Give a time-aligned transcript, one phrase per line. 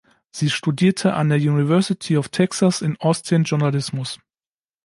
[0.31, 4.19] Sie studierte an der University of Texas in Austin Journalismus.